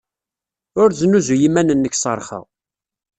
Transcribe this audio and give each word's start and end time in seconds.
Ur 0.81 0.89
snuzuy 0.99 1.41
iman-nnek 1.47 1.95
s 1.97 2.03
rrxa. 2.17 2.39